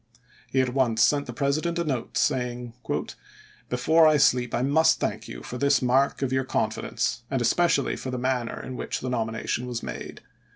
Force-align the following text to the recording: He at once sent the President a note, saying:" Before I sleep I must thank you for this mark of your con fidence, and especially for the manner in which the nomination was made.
He 0.49 0.59
at 0.61 0.73
once 0.73 1.03
sent 1.03 1.27
the 1.27 1.31
President 1.31 1.77
a 1.77 1.83
note, 1.83 2.17
saying:" 2.17 2.73
Before 3.69 4.07
I 4.07 4.17
sleep 4.17 4.55
I 4.55 4.63
must 4.63 4.99
thank 4.99 5.27
you 5.27 5.43
for 5.43 5.59
this 5.59 5.79
mark 5.79 6.23
of 6.23 6.33
your 6.33 6.43
con 6.43 6.71
fidence, 6.71 7.21
and 7.29 7.39
especially 7.39 7.95
for 7.95 8.09
the 8.09 8.17
manner 8.17 8.59
in 8.59 8.75
which 8.75 9.01
the 9.01 9.11
nomination 9.11 9.67
was 9.67 9.83
made. 9.83 10.21